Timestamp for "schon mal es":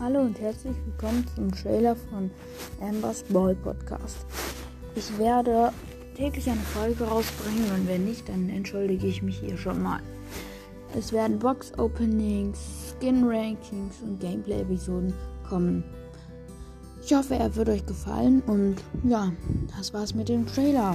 9.58-11.12